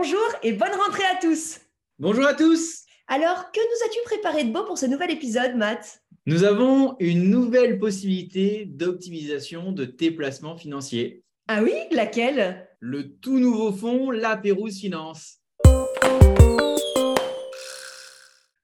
Bonjour 0.00 0.28
et 0.44 0.52
bonne 0.52 0.70
rentrée 0.70 1.02
à 1.02 1.18
tous. 1.20 1.58
Bonjour 1.98 2.24
à 2.24 2.32
tous. 2.32 2.84
Alors, 3.08 3.50
que 3.50 3.58
nous 3.58 3.84
as-tu 3.84 3.98
préparé 4.04 4.44
de 4.44 4.52
beau 4.52 4.62
pour 4.62 4.78
ce 4.78 4.86
nouvel 4.86 5.10
épisode, 5.10 5.56
Matt? 5.56 6.04
Nous 6.24 6.44
avons 6.44 6.94
une 7.00 7.28
nouvelle 7.28 7.80
possibilité 7.80 8.64
d'optimisation 8.64 9.72
de 9.72 9.84
tes 9.84 10.12
placements 10.12 10.56
financiers. 10.56 11.24
Ah 11.48 11.64
oui, 11.64 11.72
laquelle? 11.90 12.68
Le 12.78 13.16
tout 13.16 13.40
nouveau 13.40 13.72
fonds 13.72 14.12
La 14.12 14.36
Pérouse 14.36 14.78
Finance. 14.78 15.40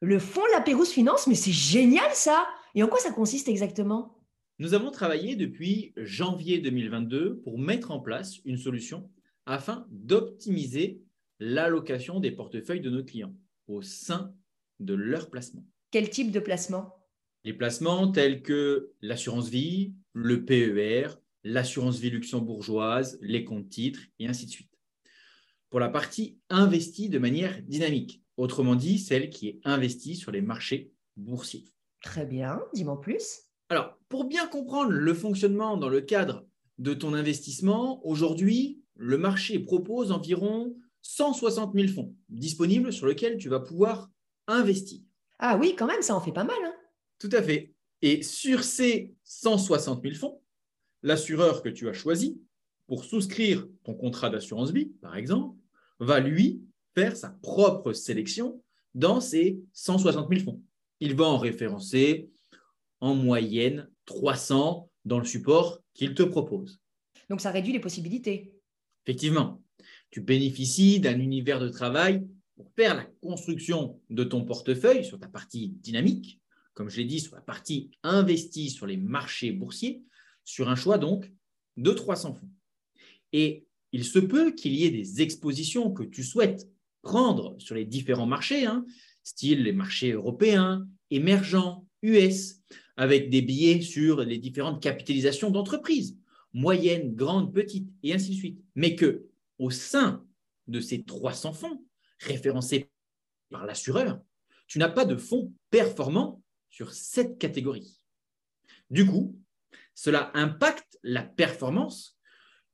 Le 0.03 0.19
fonds 0.21 0.47
La 0.53 0.61
Pérouse 0.61 0.91
Finance, 0.91 1.27
mais 1.27 1.35
c'est 1.35 1.51
génial 1.51 2.13
ça 2.13 2.47
Et 2.77 2.85
en 2.85 2.87
quoi 2.87 3.01
ça 3.01 3.11
consiste 3.11 3.49
exactement? 3.49 4.21
Nous 4.61 4.73
avons 4.73 4.93
travaillé 4.93 5.35
depuis 5.35 5.95
janvier 5.97 6.59
2022 6.59 7.41
pour 7.43 7.59
mettre 7.59 7.91
en 7.91 7.99
place 7.99 8.37
une 8.45 8.57
solution 8.57 9.11
afin 9.47 9.85
d'optimiser 9.91 11.01
l'allocation 11.39 12.21
des 12.21 12.31
portefeuilles 12.31 12.81
de 12.81 12.91
nos 12.91 13.05
clients 13.05 13.35
au 13.67 13.83
sein 13.83 14.35
de 14.81 14.95
leur 14.95 15.31
placement. 15.31 15.65
Quel 15.91 16.11
type 16.11 16.31
de 16.31 16.41
placement? 16.41 16.95
Les 17.45 17.53
placements 17.53 18.11
tels 18.11 18.43
que 18.43 18.93
l'assurance 19.03 19.49
vie, 19.49 19.95
le 20.13 20.45
PER, 20.45 21.09
l'assurance 21.45 21.99
vie 21.99 22.11
luxembourgeoise, 22.11 23.19
les 23.21 23.45
comptes 23.45 23.69
titres 23.69 24.01
et 24.19 24.27
ainsi 24.27 24.47
de 24.47 24.51
suite. 24.51 24.71
Pour 25.71 25.81
la 25.81 25.89
partie 25.89 26.39
investie 26.49 27.09
de 27.09 27.19
manière 27.19 27.61
dynamique, 27.63 28.23
autrement 28.37 28.77
dit 28.77 28.99
celle 28.99 29.31
qui 29.31 29.49
est 29.49 29.61
investie 29.65 30.17
sur 30.17 30.33
les 30.33 30.41
marchés 30.41 30.93
boursiers. 31.17 31.65
Très 32.01 32.27
bien, 32.27 32.61
dis-moi 32.75 33.01
plus. 33.01 33.43
Alors, 33.69 33.99
pour 34.09 34.25
bien 34.25 34.47
comprendre 34.47 34.91
le 34.91 35.15
fonctionnement 35.15 35.77
dans 35.77 35.89
le 35.89 36.01
cadre 36.01 36.47
de 36.79 36.95
ton 36.95 37.15
investissement, 37.15 38.05
aujourd'hui, 38.07 38.83
le 38.95 39.19
marché 39.19 39.59
propose 39.59 40.13
environ 40.13 40.77
160 41.05 41.75
000 41.75 41.89
fonds 41.89 42.15
disponibles 42.31 42.93
sur 42.93 43.07
lesquels 43.07 43.37
tu 43.37 43.51
vas 43.51 43.61
pouvoir 43.61 44.11
investir. 44.47 45.01
Ah 45.39 45.57
oui, 45.57 45.77
quand 45.77 45.87
même, 45.87 46.03
ça 46.03 46.17
en 46.17 46.21
fait 46.21 46.33
pas 46.33 46.45
mal. 46.45 46.57
Hein 46.65 46.75
Tout 47.19 47.29
à 47.33 47.43
fait. 47.43 47.73
Et 48.03 48.23
sur 48.23 48.65
ces 48.65 49.15
160 49.25 50.03
000 50.03 50.15
fonds, 50.15 50.41
l'assureur 51.03 51.63
que 51.63 51.69
tu 51.69 51.89
as 51.89 51.93
choisi 51.93 52.41
pour 52.87 53.05
souscrire 53.05 53.69
ton 53.85 53.95
contrat 53.95 54.31
d'assurance 54.31 54.71
vie, 54.71 54.87
par 55.03 55.17
exemple, 55.17 55.57
va 56.01 56.21
lui 56.21 56.63
faire 56.95 57.17
sa 57.17 57.31
propre 57.31 57.93
sélection 57.93 58.63
dans 58.95 59.21
ces 59.21 59.61
160 59.75 60.29
000 60.29 60.43
fonds. 60.43 60.63
Il 61.01 61.15
va 61.15 61.27
en 61.27 61.39
référencer 61.39 62.31
en 63.01 63.15
moyenne 63.15 63.91
300 64.07 64.91
dans 65.05 65.19
le 65.19 65.25
support 65.27 65.81
qu'il 65.93 66.15
te 66.15 66.23
propose. 66.23 66.81
Donc 67.29 67.43
ça 67.43 67.51
réduit 67.51 67.73
les 67.73 67.81
possibilités. 67.81 68.55
Effectivement, 69.05 69.63
tu 70.15 70.21
bénéficies 70.21 71.01
d'un 71.01 71.19
univers 71.19 71.59
de 71.59 71.69
travail 71.69 72.25
pour 72.55 72.71
faire 72.77 72.95
la 72.95 73.05
construction 73.21 74.01
de 74.11 74.23
ton 74.23 74.45
portefeuille 74.45 75.05
sur 75.05 75.19
ta 75.19 75.27
partie 75.27 75.71
dynamique, 75.83 76.41
comme 76.73 76.89
je 76.89 76.99
l'ai 76.99 77.05
dit, 77.05 77.19
sur 77.19 77.35
la 77.35 77.41
partie 77.41 77.91
investie 78.05 78.71
sur 78.71 78.87
les 78.87 78.97
marchés 78.97 79.51
boursiers, 79.51 80.05
sur 80.45 80.69
un 80.69 80.77
choix 80.77 80.99
donc 80.99 81.33
de 81.77 81.91
300 81.91 82.35
fonds. 82.35 82.49
Et 83.33 83.67
il 83.91 84.05
se 84.05 84.21
peut 84.21 84.53
qu'il 84.53 84.77
y 84.77 84.85
ait 84.85 84.93
des 84.93 85.21
expositions 85.21 85.91
que 85.91 86.05
tu 86.05 86.23
souhaites 86.23 86.71
prendre 87.03 87.57
sur 87.59 87.75
les 87.75 87.85
différents 87.85 88.25
marchés, 88.25 88.67
hein, 88.67 88.87
style 89.25 89.65
les 89.65 89.73
marchés 89.73 90.13
européens, 90.13 90.87
émergents, 91.11 91.89
US, 92.03 92.61
avec 92.97 93.31
des 93.31 93.43
billets 93.43 93.81
sur 93.81 94.21
les 94.21 94.39
différentes 94.39 94.81
capitalisations 94.81 95.51
d'entreprises, 95.51 96.17
moyennes, 96.53 97.17
grandes, 97.17 97.53
petites, 97.53 97.91
et 98.05 98.15
ainsi 98.15 98.31
de 98.31 98.37
suite. 98.37 98.61
Mais 98.77 98.95
que 98.95 99.27
au 99.59 99.71
sein 99.71 100.27
de 100.67 100.81
ces 100.81 101.05
300 101.05 101.53
fonds 101.53 101.85
référencés 102.21 102.91
par 103.51 103.67
l'assureur, 103.67 104.21
tu 104.67 104.79
n'as 104.79 104.89
pas 104.89 105.05
de 105.05 105.17
fonds 105.17 105.53
performants 105.71 106.43
sur 106.71 106.93
cette 106.93 107.39
catégorie. 107.39 108.01
Du 108.91 109.07
coup, 109.07 109.39
cela 109.95 110.31
impacte 110.35 110.99
la 111.03 111.23
performance 111.23 112.19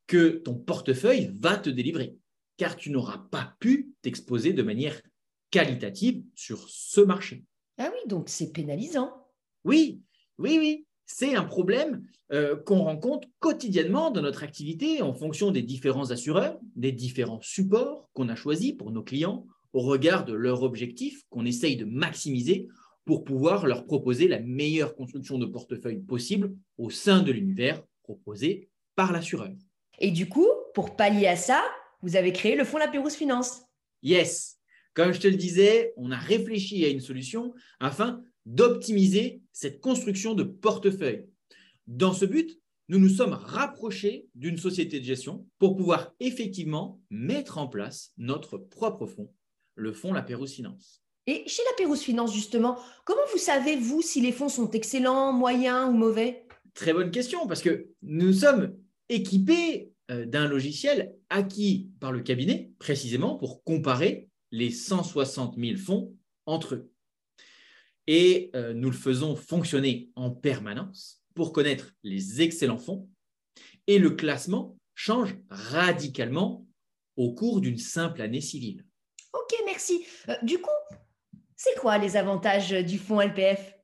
que 0.06 0.28
ton 0.31 0.55
portefeuille 0.55 1.32
va 1.38 1.56
te 1.56 1.71
délivrer, 1.71 2.16
car 2.56 2.77
tu 2.77 2.91
n'auras 2.91 3.19
pas 3.31 3.56
pu 3.60 3.93
t'exposer 4.03 4.53
de 4.53 4.62
manière 4.62 5.00
qualitative 5.50 6.25
sur 6.34 6.69
ce 6.69 7.00
marché. 7.00 7.44
Ah 7.78 7.91
oui, 7.93 8.09
donc 8.09 8.28
c'est 8.28 8.53
pénalisant. 8.53 9.28
Oui, 9.65 10.03
oui, 10.38 10.59
oui. 10.59 10.87
C'est 11.12 11.34
un 11.34 11.44
problème 11.44 12.04
euh, 12.32 12.54
qu'on 12.54 12.84
rencontre 12.84 13.26
quotidiennement 13.41 14.12
dans 14.12 14.22
notre 14.22 14.44
activité 14.44 15.03
en 15.03 15.12
fonction 15.12 15.50
des 15.50 15.60
différents 15.60 16.12
assureurs, 16.12 16.59
des 16.76 16.93
différents 16.93 17.41
supports 17.43 18.09
qu'on 18.15 18.28
a 18.28 18.37
choisis 18.37 18.72
pour 18.72 18.93
nos 18.93 19.03
clients 19.03 19.44
au 19.72 19.81
regard 19.81 20.25
de 20.25 20.32
leur 20.32 20.62
objectif 20.62 21.25
qu'on 21.28 21.44
essaye 21.44 21.76
de 21.76 21.84
maximiser 21.84 22.69
pour 23.04 23.25
pouvoir 23.25 23.66
leur 23.66 23.87
proposer 23.87 24.28
la 24.28 24.38
meilleure 24.38 24.94
construction 24.94 25.37
de 25.37 25.47
portefeuille 25.47 25.99
possible 25.99 26.54
au 26.78 26.91
sein 26.91 27.22
de 27.22 27.32
l'univers 27.32 27.82
proposé 28.04 28.70
par 28.94 29.10
l'assureur. 29.10 29.50
Et 29.99 30.12
du 30.12 30.28
coup, 30.28 30.49
pour 30.75 30.94
pallier 30.94 31.26
à 31.26 31.37
ça, 31.37 31.60
vous 32.03 32.15
avez 32.15 32.32
créé 32.32 32.54
le 32.54 32.65
fonds 32.65 32.78
La 32.78 32.88
Pérouse 32.88 33.15
Finance. 33.15 33.62
Yes, 34.04 34.60
comme 34.94 35.12
je 35.12 35.20
te 35.20 35.28
le 35.28 35.37
disais, 35.37 35.93
on 35.97 36.12
a 36.12 36.16
réfléchi 36.16 36.84
à 36.84 36.88
une 36.88 37.00
solution 37.00 37.53
afin 37.81 38.22
d'optimiser 38.47 39.43
cette 39.53 39.81
construction 39.81 40.34
de 40.34 40.43
portefeuille. 40.43 41.27
Dans 41.87 42.12
ce 42.12 42.25
but, 42.25 42.61
nous 42.89 42.99
nous 42.99 43.09
sommes 43.09 43.34
rapprochés 43.34 44.27
d'une 44.34 44.59
société 44.59 44.99
de 44.99 45.05
gestion 45.05 45.47
pour 45.59 45.77
pouvoir 45.77 46.12
effectivement 46.19 47.00
mettre 47.11 47.59
en 47.59 47.69
place 47.69 48.12
notre 48.19 48.59
propre 48.59 49.06
fonds, 49.06 49.33
le 49.77 49.93
fonds 49.93 50.12
La 50.12 50.23
Pérouse 50.23 50.53
Finance. 50.53 51.03
Et 51.27 51.45
chez 51.47 51.62
La 51.71 51.77
Pérouse 51.77 52.00
Finance, 52.00 52.34
justement, 52.34 52.79
comment 53.05 53.21
vous 53.33 53.39
savez, 53.39 53.77
vous, 53.77 54.03
si 54.03 54.21
les 54.21 54.33
fonds 54.33 54.49
sont 54.49 54.71
excellents, 54.73 55.33
moyens 55.33 55.89
ou 55.89 55.93
mauvais? 55.93 56.47
Très 56.75 56.93
bonne 56.93 57.12
question, 57.12 57.47
parce 57.47 57.62
que 57.62 57.91
nous 58.03 58.33
sommes 58.33 58.77
équipés 59.09 59.93
euh, 60.11 60.27
d'un 60.27 60.49
logiciel 60.49 61.15
acquis 61.29 61.91
par 62.00 62.11
le 62.11 62.21
cabinet, 62.21 62.73
précisément 62.81 63.37
pour 63.37 63.62
comparer 63.62 64.29
les 64.50 64.71
160 64.71 65.56
000 65.56 65.77
fonds 65.79 66.17
entre 66.47 66.75
eux 66.75 66.91
et 68.12 68.50
euh, 68.56 68.75
nous 68.75 68.91
le 68.91 68.97
faisons 68.97 69.37
fonctionner 69.37 70.10
en 70.16 70.32
permanence 70.32 71.22
pour 71.37 71.53
connaître 71.53 71.93
les 72.03 72.43
excellents 72.43 72.76
fonds 72.76 73.09
et 73.87 74.00
le 74.00 74.10
classement 74.10 74.76
change 74.97 75.37
radicalement 75.48 76.66
au 77.15 77.34
cours 77.34 77.60
d'une 77.60 77.78
simple 77.78 78.20
année 78.20 78.41
civile. 78.41 78.84
Ok, 79.32 79.54
merci. 79.65 80.04
Euh, 80.28 80.34
du 80.43 80.59
coup, 80.59 80.70
c'est 81.54 81.78
quoi 81.78 81.99
les 81.99 82.16
avantages 82.16 82.70
du 82.70 82.99
fonds 82.99 83.20
LPF 83.20 83.76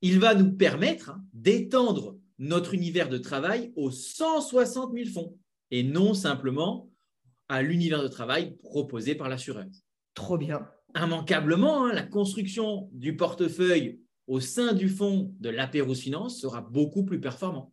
Il 0.00 0.20
va 0.20 0.36
nous 0.36 0.52
permettre 0.52 1.10
hein, 1.10 1.24
d'étendre 1.32 2.16
notre 2.38 2.72
univers 2.72 3.08
de 3.08 3.18
travail 3.18 3.72
aux 3.74 3.90
160 3.90 4.94
000 4.94 5.10
fonds 5.10 5.36
et 5.72 5.82
non 5.82 6.14
simplement 6.14 6.88
à 7.48 7.62
l'univers 7.62 8.04
de 8.04 8.08
travail 8.08 8.56
proposé 8.58 9.16
par 9.16 9.28
l'assureur. 9.28 9.66
Trop 10.14 10.38
bien 10.38 10.64
immanquablement, 10.94 11.86
hein, 11.86 11.92
la 11.92 12.02
construction 12.02 12.88
du 12.92 13.16
portefeuille 13.16 14.00
au 14.26 14.40
sein 14.40 14.72
du 14.72 14.88
fonds 14.88 15.34
de 15.40 15.50
l'Apéros 15.50 15.94
Finance 15.94 16.40
sera 16.40 16.60
beaucoup 16.60 17.04
plus 17.04 17.20
performante, 17.20 17.72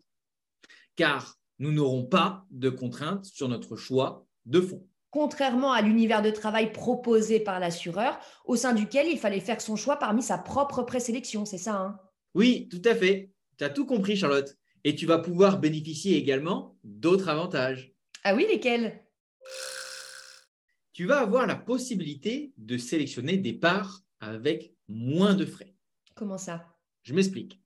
car 0.96 1.38
nous 1.60 1.72
n'aurons 1.72 2.04
pas 2.04 2.46
de 2.52 2.70
contraintes 2.70 3.26
sur 3.26 3.48
notre 3.48 3.76
choix 3.76 4.26
de 4.46 4.60
fonds. 4.60 4.88
Contrairement 5.12 5.74
à 5.74 5.82
l'univers 5.82 6.22
de 6.22 6.32
travail 6.32 6.72
proposé 6.72 7.40
par 7.40 7.60
l'assureur, 7.60 8.20
au 8.46 8.56
sein 8.56 8.74
duquel 8.74 9.08
il 9.08 9.20
fallait 9.20 9.40
faire 9.40 9.62
son 9.62 9.76
choix 9.76 9.98
parmi 9.98 10.24
sa 10.24 10.38
propre 10.38 10.84
présélection, 10.84 11.46
c'est 11.46 11.58
ça 11.58 11.76
hein? 11.76 12.00
Oui, 12.34 12.70
tout 12.70 12.82
à 12.86 12.96
fait. 12.96 13.32
Tu 13.58 13.64
as 13.64 13.70
tout 13.70 13.86
compris, 13.86 14.16
Charlotte. 14.16 14.58
Et 14.84 14.96
tu 14.96 15.06
vas 15.06 15.20
pouvoir 15.20 15.60
bénéficier 15.60 16.18
également 16.18 16.78
d'autres 16.84 17.30
avantages. 17.30 17.94
Ah 18.24 18.36
oui, 18.36 18.48
lesquels? 18.50 19.04
Tu 20.94 21.06
vas 21.06 21.20
avoir 21.20 21.48
la 21.48 21.56
possibilité 21.56 22.54
de 22.58 22.78
sélectionner 22.78 23.38
des 23.38 23.54
parts 23.54 24.02
avec 24.20 24.74
moins 24.88 25.34
de 25.34 25.46
frais. 25.46 25.74
Comment 26.16 26.38
ça? 26.38 26.66
Je 27.04 27.14
m'explique. 27.14 27.62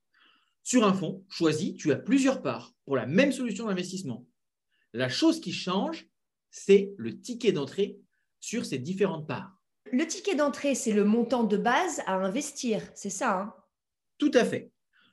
Sur 0.63 0.86
un 0.86 0.94
fonds 0.94 1.25
choisi, 1.30 1.75
tu 1.75 1.92
as 1.92 1.98
plusieurs 1.98 2.42
parts 2.42 2.74
pour 2.86 2.95
la 2.95 3.06
même 3.06 3.31
solution 3.31 3.68
d'investissement. 3.68 4.27
La 4.94 5.10
chose 5.10 5.42
qui 5.42 5.51
change, 5.51 6.07
c'est 6.50 6.94
le 6.98 7.19
ticket 7.19 7.51
d'entrée 7.51 8.00
sur 8.39 8.66
ces 8.66 8.77
différentes 8.77 9.28
parts. 9.28 9.60
Le 9.92 10.06
ticket 10.07 10.36
d'entrée, 10.36 10.74
c'est 10.74 10.94
le 10.94 11.04
montant 11.04 11.44
de 11.44 11.57
base 11.57 12.01
à 12.06 12.16
investir, 12.16 12.81
c'est 12.95 13.10
ça 13.10 13.39
hein? 13.39 13.54
Tout 14.18 14.31
à 14.33 14.45
fait. 14.45 14.71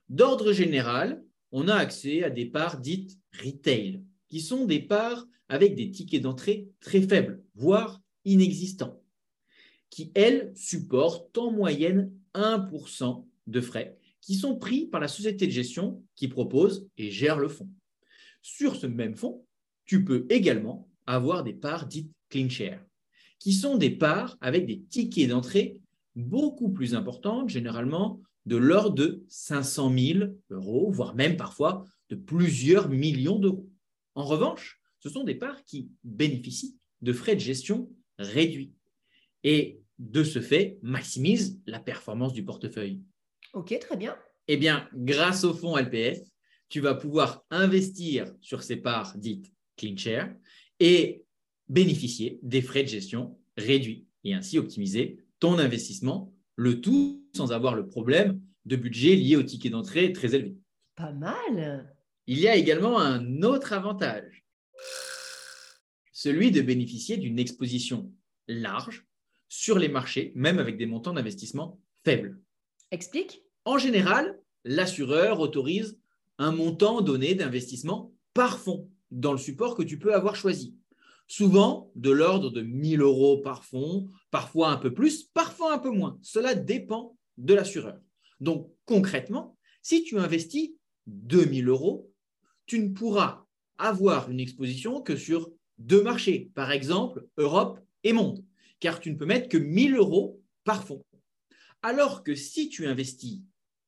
D'ordre 0.09 0.53
général, 0.53 1.25
on 1.51 1.69
a 1.69 1.75
accès 1.75 2.23
à 2.23 2.31
des 2.31 2.47
parts 2.47 2.79
dites 2.79 3.19
retail, 3.43 4.05
qui 4.29 4.41
sont 4.41 4.65
des 4.65 4.81
parts 4.81 5.27
avec 5.49 5.75
des 5.75 5.91
tickets 5.91 6.23
d'entrée 6.23 6.69
très 6.81 7.03
faibles, 7.03 7.45
voire 7.55 8.02
inexistants, 8.25 9.03
qui, 9.91 10.11
elles, 10.15 10.53
supportent 10.55 11.37
en 11.39 11.51
moyenne 11.51 12.13
1% 12.35 13.25
de 13.47 13.61
frais 13.61 13.99
qui 14.23 14.37
sont 14.37 14.57
pris 14.57 14.87
par 14.87 15.01
la 15.01 15.09
société 15.09 15.47
de 15.47 15.53
gestion 15.53 16.03
qui 16.15 16.29
propose 16.29 16.89
et 16.97 17.11
gère 17.11 17.39
le 17.39 17.49
fonds. 17.49 17.69
Sur 18.41 18.77
ce 18.77 18.87
même 18.87 19.17
fonds, 19.17 19.45
tu 19.85 20.05
peux 20.05 20.27
également 20.31 20.89
avoir 21.07 21.43
des 21.43 21.53
parts 21.53 21.87
dites 21.87 22.11
CleanShare, 22.31 22.81
qui 23.39 23.53
sont 23.53 23.77
des 23.77 23.91
parts 23.91 24.39
avec 24.41 24.65
des 24.67 24.81
tickets 24.81 25.29
d'entrée 25.29 25.77
beaucoup 26.15 26.71
plus 26.71 26.95
importantes, 26.95 27.49
généralement 27.49 28.21
de 28.47 28.57
l'ordre 28.57 28.95
de 28.95 29.25
500 29.29 29.93
000 29.97 30.31
euros, 30.51 30.91
voire 30.91 31.15
même 31.15 31.37
parfois 31.37 31.85
de 32.09 32.15
plusieurs 32.15 32.89
millions 32.89 33.39
d'euros. 33.39 33.69
En 34.15 34.25
revanche, 34.25 34.81
ce 35.01 35.09
sont 35.09 35.25
des 35.25 35.35
parts 35.35 35.65
qui 35.65 35.91
bénéficient 36.05 36.77
de 37.01 37.13
frais 37.13 37.35
de 37.35 37.41
gestion 37.41 37.91
réduits 38.19 38.75
et 39.45 39.81
de 39.99 40.25
ce 40.25 40.41
fait 40.41 40.79
maximisent 40.83 41.61
la 41.67 41.81
performance 41.81 42.33
du 42.33 42.45
portefeuille. 42.45 43.01
Ok, 43.53 43.79
très 43.79 43.97
bien. 43.97 44.17
Eh 44.49 44.57
bien, 44.57 44.89
grâce 44.95 45.45
au 45.45 45.55
fonds 45.55 45.77
LPF, 45.77 46.19
tu 46.69 46.81
vas 46.81 46.95
pouvoir 46.95 47.45
investir 47.51 48.33
sur 48.41 48.63
ces 48.63 48.77
parts 48.77 49.17
dites 49.17 49.53
CleanShare 49.77 50.31
et 50.81 51.25
bénéficier 51.69 52.39
des 52.43 52.63
frais 52.63 52.83
de 52.83 52.89
gestion 52.89 53.39
réduits 53.57 54.07
et 54.25 54.35
ainsi 54.35 54.59
optimiser 54.59 55.19
ton 55.39 55.59
investissement, 55.59 56.35
le 56.57 56.81
tout 56.81 57.27
sans 57.35 57.53
avoir 57.53 57.75
le 57.75 57.87
problème 57.87 58.41
de 58.65 58.77
budget 58.77 59.17
lié 59.17 59.37
au 59.37 59.43
ticket 59.43 59.71
d'entrée 59.71 60.13
très 60.13 60.35
élevé. 60.35 60.57
Pas 60.95 61.13
mal. 61.13 61.95
Il 62.27 62.39
y 62.39 62.49
a 62.49 62.57
également 62.57 63.01
un 63.01 63.43
autre 63.43 63.73
avantage, 63.73 64.45
celui 66.23 66.53
de 66.53 66.63
bénéficier 66.63 67.17
d'une 67.17 67.41
exposition 67.41 68.13
large 68.47 69.05
sur 69.49 69.77
les 69.77 69.89
marchés, 69.89 70.31
même 70.37 70.61
avec 70.61 70.77
des 70.77 70.87
montants 70.87 71.15
d'investissement 71.15 71.81
faibles. 72.05 72.41
Explique. 72.93 73.43
En 73.65 73.77
général, 73.77 74.41
l'assureur 74.65 75.41
autorise 75.41 75.99
un 76.39 76.53
montant 76.53 77.01
donné 77.01 77.35
d'investissement 77.35 78.15
par 78.35 78.61
fonds 78.61 78.89
dans 79.11 79.33
le 79.33 79.39
support 79.39 79.75
que 79.75 79.83
tu 79.83 79.99
peux 79.99 80.15
avoir 80.15 80.37
choisi. 80.37 80.77
Souvent 81.27 81.91
de 81.97 82.13
l'ordre 82.13 82.51
de 82.51 82.63
1000 82.63 83.01
euros 83.01 83.39
par 83.39 83.65
fonds, 83.65 84.09
parfois 84.31 84.71
un 84.71 84.77
peu 84.77 84.95
plus, 84.95 85.25
parfois 85.25 85.75
un 85.75 85.79
peu 85.79 85.91
moins. 85.91 86.21
Cela 86.23 86.55
dépend 86.55 87.17
de 87.37 87.55
l'assureur. 87.55 87.99
Donc 88.39 88.71
concrètement, 88.85 89.59
si 89.83 90.05
tu 90.05 90.21
investis 90.21 90.71
2000 91.09 91.67
euros, 91.67 92.13
tu 92.67 92.79
ne 92.79 92.91
pourras 92.91 93.45
avoir 93.77 94.31
une 94.31 94.39
exposition 94.39 95.03
que 95.03 95.17
sur 95.17 95.51
deux 95.79 96.03
marchés, 96.03 96.51
par 96.55 96.73
exemple 96.73 97.27
Europe 97.37 97.81
et 98.05 98.13
monde, 98.13 98.45
car 98.81 99.01
tu 99.01 99.11
ne 99.11 99.17
peux 99.17 99.27
mettre 99.27 99.49
que 99.49 99.59
1000 99.59 99.97
euros 99.97 100.41
par 100.65 100.85
fonds. 100.85 101.05
Alors 101.83 102.23
que 102.23 102.35
si 102.35 102.69
tu 102.69 102.87
investis 102.87 103.41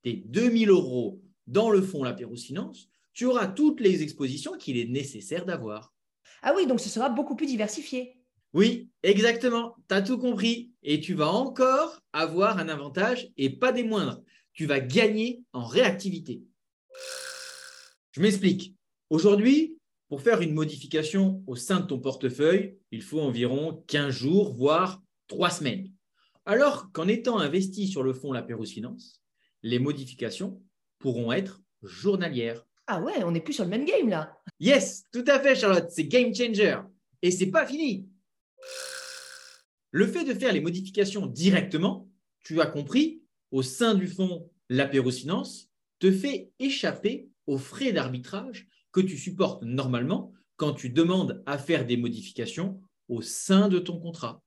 tes 0.02 0.24
2000 0.26 0.70
euros 0.70 1.22
dans 1.46 1.70
le 1.70 1.80
fonds 1.80 2.02
Lapérouse 2.02 2.44
Finance, 2.44 2.88
tu 3.12 3.26
auras 3.26 3.46
toutes 3.46 3.80
les 3.80 4.02
expositions 4.02 4.58
qu'il 4.58 4.76
est 4.76 4.88
nécessaire 4.88 5.46
d'avoir. 5.46 5.94
Ah 6.42 6.52
oui, 6.56 6.66
donc 6.66 6.80
ce 6.80 6.88
sera 6.88 7.08
beaucoup 7.08 7.36
plus 7.36 7.46
diversifié. 7.46 8.18
Oui, 8.52 8.88
exactement. 9.02 9.76
Tu 9.88 9.94
as 9.94 10.02
tout 10.02 10.18
compris. 10.18 10.72
Et 10.82 11.00
tu 11.00 11.14
vas 11.14 11.28
encore 11.28 12.00
avoir 12.12 12.58
un 12.58 12.68
avantage 12.68 13.28
et 13.36 13.50
pas 13.50 13.72
des 13.72 13.82
moindres. 13.82 14.22
Tu 14.52 14.66
vas 14.66 14.80
gagner 14.80 15.42
en 15.52 15.64
réactivité. 15.64 16.42
Je 18.12 18.20
m'explique. 18.20 18.74
Aujourd'hui, 19.10 19.76
pour 20.14 20.22
faire 20.22 20.42
une 20.42 20.54
modification 20.54 21.42
au 21.48 21.56
sein 21.56 21.80
de 21.80 21.86
ton 21.86 21.98
portefeuille, 21.98 22.78
il 22.92 23.02
faut 23.02 23.20
environ 23.20 23.82
15 23.88 24.14
jours, 24.14 24.54
voire 24.54 25.02
3 25.26 25.50
semaines. 25.50 25.90
Alors 26.46 26.92
qu'en 26.92 27.08
étant 27.08 27.40
investi 27.40 27.88
sur 27.88 28.04
le 28.04 28.12
fonds 28.12 28.30
La 28.30 28.46
Finance, 28.64 29.24
les 29.64 29.80
modifications 29.80 30.62
pourront 31.00 31.32
être 31.32 31.62
journalières. 31.82 32.64
Ah 32.86 33.02
ouais, 33.02 33.24
on 33.24 33.32
n'est 33.32 33.40
plus 33.40 33.54
sur 33.54 33.64
le 33.64 33.70
même 33.70 33.84
game 33.84 34.08
là. 34.08 34.38
Yes, 34.60 35.02
tout 35.12 35.24
à 35.26 35.40
fait, 35.40 35.56
Charlotte. 35.56 35.90
C'est 35.90 36.04
game 36.04 36.32
changer. 36.32 36.78
Et 37.20 37.32
c'est 37.32 37.50
pas 37.50 37.66
fini. 37.66 38.08
Le 39.90 40.06
fait 40.06 40.22
de 40.22 40.34
faire 40.34 40.52
les 40.52 40.60
modifications 40.60 41.26
directement, 41.26 42.08
tu 42.44 42.60
as 42.60 42.66
compris, 42.66 43.20
au 43.50 43.62
sein 43.62 43.96
du 43.96 44.06
fonds 44.06 44.48
Lapéros 44.68 45.10
Finance, 45.10 45.72
te 45.98 46.12
fait 46.12 46.52
échapper 46.60 47.30
aux 47.48 47.58
frais 47.58 47.90
d'arbitrage 47.90 48.68
que 48.94 49.00
tu 49.00 49.18
supportes 49.18 49.62
normalement 49.62 50.32
quand 50.56 50.72
tu 50.72 50.88
demandes 50.88 51.42
à 51.46 51.58
faire 51.58 51.84
des 51.84 51.96
modifications 51.98 52.80
au 53.08 53.20
sein 53.20 53.68
de 53.68 53.78
ton 53.78 53.98
contrat. 53.98 54.42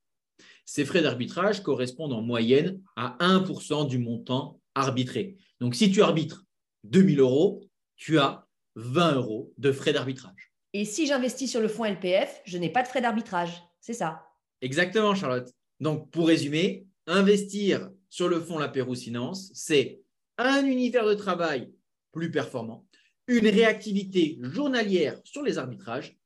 Ces 0.64 0.84
frais 0.84 1.02
d'arbitrage 1.02 1.62
correspondent 1.62 2.14
en 2.14 2.22
moyenne 2.22 2.80
à 2.96 3.16
1% 3.20 3.86
du 3.86 3.98
montant 3.98 4.60
arbitré. 4.74 5.36
Donc 5.60 5.74
si 5.74 5.92
tu 5.92 6.02
arbitres 6.02 6.44
2000 6.84 7.20
euros, 7.20 7.62
tu 7.96 8.18
as 8.18 8.46
20 8.76 9.16
euros 9.16 9.52
de 9.58 9.70
frais 9.70 9.92
d'arbitrage. 9.92 10.52
Et 10.72 10.84
si 10.84 11.06
j'investis 11.06 11.50
sur 11.50 11.60
le 11.60 11.68
fonds 11.68 11.84
LPF, 11.84 12.40
je 12.44 12.58
n'ai 12.58 12.70
pas 12.70 12.82
de 12.82 12.88
frais 12.88 13.00
d'arbitrage. 13.00 13.62
C'est 13.80 13.94
ça. 13.94 14.24
Exactement, 14.60 15.14
Charlotte. 15.14 15.50
Donc, 15.80 16.10
pour 16.10 16.26
résumer, 16.26 16.86
investir 17.06 17.90
sur 18.10 18.28
le 18.28 18.40
fonds 18.40 18.58
La 18.58 18.68
Pérouse 18.68 19.02
Finance, 19.02 19.50
c'est 19.54 20.00
un 20.36 20.64
univers 20.64 21.06
de 21.06 21.14
travail 21.14 21.72
plus 22.12 22.30
performant, 22.30 22.86
une 23.28 23.46
réactivité 23.46 24.38
journalière 24.40 25.20
sur 25.22 25.42
les 25.42 25.58
arbitrages 25.58 26.16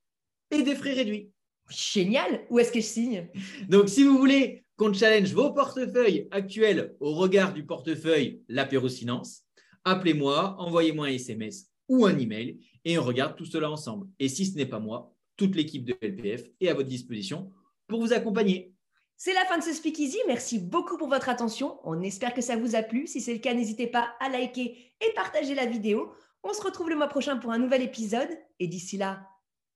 et 0.50 0.62
des 0.62 0.76
frais 0.76 0.94
réduits. 0.94 1.30
Génial 1.68 2.46
Où 2.48 2.58
est-ce 2.58 2.72
que 2.72 2.80
je 2.80 2.86
signe? 2.86 3.28
Donc, 3.68 3.88
si 3.88 4.04
vous 4.04 4.16
voulez 4.16 4.64
qu'on 4.76 4.92
challenge 4.92 5.32
vos 5.32 5.52
portefeuilles 5.52 6.28
actuels 6.30 6.94
au 7.00 7.14
regard 7.14 7.52
du 7.52 7.66
portefeuille 7.66 8.42
La 8.48 8.66
Pérouse 8.66 8.96
Finance, 8.96 9.42
appelez-moi, 9.84 10.56
envoyez-moi 10.58 11.06
un 11.06 11.10
SMS 11.10 11.70
ou 11.88 12.06
un 12.06 12.16
email 12.16 12.60
et 12.84 12.98
on 12.98 13.04
regarde 13.04 13.36
tout 13.36 13.44
cela 13.44 13.70
ensemble. 13.70 14.06
Et 14.18 14.28
si 14.28 14.46
ce 14.46 14.56
n'est 14.56 14.66
pas 14.66 14.78
moi, 14.78 15.12
toute 15.36 15.56
l'équipe 15.56 15.84
de 15.84 15.96
LPF 16.00 16.44
est 16.60 16.68
à 16.68 16.74
votre 16.74 16.88
disposition 16.88 17.50
pour 17.88 18.00
vous 18.00 18.12
accompagner. 18.12 18.72
C'est 19.16 19.34
la 19.34 19.44
fin 19.44 19.58
de 19.58 19.62
ce 19.62 19.72
Speakeasy. 19.72 20.18
Merci 20.26 20.58
beaucoup 20.58 20.98
pour 20.98 21.08
votre 21.08 21.28
attention. 21.28 21.78
On 21.84 22.02
espère 22.02 22.34
que 22.34 22.40
ça 22.40 22.56
vous 22.56 22.74
a 22.74 22.82
plu. 22.82 23.06
Si 23.06 23.20
c'est 23.20 23.34
le 23.34 23.38
cas, 23.38 23.54
n'hésitez 23.54 23.86
pas 23.86 24.14
à 24.20 24.28
liker 24.28 24.76
et 25.00 25.14
partager 25.14 25.54
la 25.54 25.66
vidéo. 25.66 26.12
On 26.44 26.52
se 26.52 26.62
retrouve 26.62 26.90
le 26.90 26.96
mois 26.96 27.08
prochain 27.08 27.36
pour 27.36 27.52
un 27.52 27.58
nouvel 27.58 27.82
épisode. 27.82 28.30
Et 28.58 28.66
d'ici 28.66 28.96
là, 28.96 29.28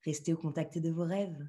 restez 0.05 0.33
au 0.33 0.37
contact 0.37 0.79
de 0.79 0.91
vos 0.91 1.05
rêves. 1.05 1.47